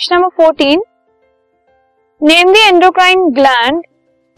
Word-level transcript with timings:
Question 0.00 0.16
number 0.16 0.28
fourteen 0.36 0.82
name 2.20 2.52
the 2.52 2.56
endocrine 2.66 3.24
gland 3.30 3.80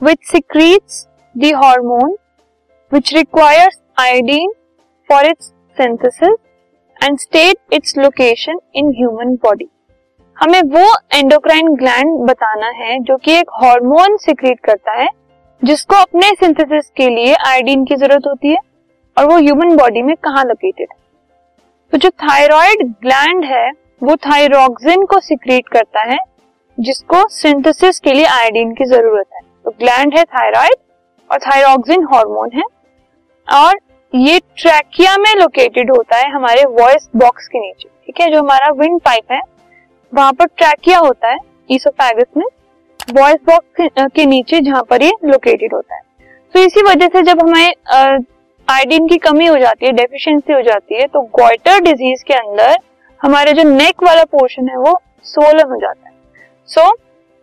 which 0.00 0.18
secretes 0.26 0.94
the 1.36 1.50
hormone 1.56 2.14
which 2.92 3.12
requires 3.14 3.76
iodine 4.00 4.50
for 5.10 5.26
its 5.26 5.46
synthesis 5.76 6.34
and 6.96 7.18
state 7.18 7.74
its 7.74 7.96
location 7.98 8.58
in 8.76 8.88
human 8.96 9.34
body 9.44 9.68
हमें 10.36 10.60
वो 10.72 10.84
endocrine 11.12 11.68
gland 11.74 12.18
बताना 12.30 12.70
है 12.78 12.98
जो 13.00 13.16
कि 13.16 13.32
एक 13.32 13.50
hormone 13.62 14.16
secrete 14.16 14.60
करता 14.60 14.92
है, 14.92 15.08
जिसको 15.62 15.96
अपने 15.96 16.30
सिंथेसिस 16.40 16.90
के 16.96 17.08
लिए 17.08 17.34
आयोडीन 17.48 17.84
की 17.84 17.96
ज़रूरत 17.96 18.26
होती 18.28 18.48
है 18.48 18.58
और 19.16 19.26
वो 19.26 19.36
ह्यूमन 19.38 19.76
बॉडी 19.76 20.02
में 20.02 20.14
कहाँ 20.18 20.44
लोकेटेड 20.44 20.88
है। 20.90 20.98
तो 21.92 21.98
जो 21.98 22.10
थायराइड 22.24 22.84
ग्लैंड 23.02 23.44
है 23.44 23.70
वो 24.02 24.16
थायरोक्सिन 24.16 25.04
को 25.06 25.18
सिक्रीट 25.20 25.68
करता 25.68 26.00
है, 26.02 26.18
जिसको 26.78 27.26
सिंथेसिस 27.30 27.98
के 28.00 28.12
लिए 28.12 28.24
आयोडीन 28.26 28.72
की 28.74 28.84
ज़रूरत 28.86 29.26
है। 29.34 29.40
तो 29.64 29.70
ग्लैंड 29.72 30.18
है 30.18 30.24
थायराइड 30.26 30.74
और 31.30 31.38
थायरोक्सिन 31.40 32.06
हार्मोन 32.12 32.50
है। 32.54 32.62
और 33.48 33.78
ये 34.12 34.38
ट्रैकिया 34.58 35.16
में 35.18 35.34
लोकेटेड 35.36 35.90
होता 35.90 36.16
है 36.16 36.30
हमारे 36.30 36.64
वॉइस 36.70 37.08
बॉक्स 37.16 37.46
के 37.48 37.58
नीचे, 37.58 37.88
ठीक 38.06 38.20
है? 38.20 38.30
जो 38.30 38.38
हमारा 38.38 38.70
विंड 38.72 39.00
पाइप 39.00 39.32
है, 39.32 39.40
वहाँ 40.12 40.32
पर 40.32 40.46
ट्रैकिया 40.48 40.98
होता 40.98 41.28
है 41.28 41.38
ईसोफेगस 41.70 42.36
में 42.36 42.46
वॉइस 43.12 43.40
बॉक्स 43.46 43.88
के 44.16 44.26
नीचे 44.26 44.60
जहाँ 44.60 44.82
पर 44.90 45.02
ये 45.02 45.12
लोकेटेड 45.24 45.74
होता 45.74 45.94
है। 45.94 46.00
तो 46.54 46.60
इसी 46.60 46.82
वजह 46.82 47.08
से 47.08 47.22
जब 47.22 47.40
हमें 47.40 47.72
आयोडीन 48.68 49.06
की 49.08 49.16
कमी 49.18 49.46
हो 49.46 49.56
जाती 49.58 49.86
है 49.86 49.92
डेफिशिएंसी 49.92 50.52
हो 50.52 50.60
जाती 50.62 50.94
है 50.94 51.06
तो 51.06 51.20
गोइटर 51.38 51.80
डिज़ीज़ 51.82 52.24
के 52.24 52.34
अंदर 52.34 52.76
हमारे 53.22 53.52
जो 53.52 53.62
नेक 53.62 54.02
वाला 54.02 54.22
पोर्शन 54.24 54.68
है 54.68 54.76
वो 54.76 55.00
सोलन 55.24 55.70
हो 55.70 55.76
जाता 55.76 56.08
है। 56.08 56.14
So 56.68 56.94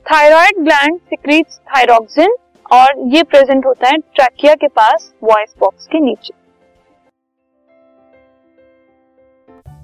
thyroid 0.05 0.57
gland 0.63 0.99
secretes 0.99 1.59
thyroxine 1.67 2.35
और 2.71 2.99
ये 3.15 3.23
प्रेजेंट 3.23 3.65
होता 3.65 3.87
है 3.87 3.97
ट्रैकिया 3.97 4.53
के 4.53 4.67
पास 4.67 5.11
वॉइस 5.23 5.53
बॉक्स 5.59 5.87
के 5.87 5.99
नीचे। 5.99 6.33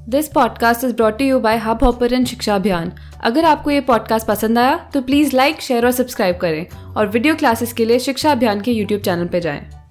This 0.09 0.27
podcast 0.27 0.83
is 0.83 0.95
brought 0.95 1.21
you 1.21 1.39
by 1.39 1.57
Hubhopper 1.83 2.23
शिक्षा 2.25 2.55
अभियान 2.55 2.91
अगर 3.23 3.45
आपको 3.45 3.71
ये 3.71 3.81
पॉडकास्ट 3.81 4.27
पसंद 4.27 4.59
आया 4.59 4.75
तो 4.93 5.01
प्लीज़ 5.01 5.35
लाइक 5.35 5.61
शेयर 5.61 5.85
और 5.85 5.91
सब्सक्राइब 5.91 6.37
करें 6.37 6.93
और 6.97 7.07
वीडियो 7.07 7.35
क्लासेस 7.35 7.73
के 7.73 7.85
लिए 7.85 7.99
शिक्षा 7.99 8.31
अभियान 8.31 8.61
के 8.61 8.71
यूट्यूब 8.71 9.01
चैनल 9.01 9.27
पर 9.27 9.39
जाएँ। 9.39 9.84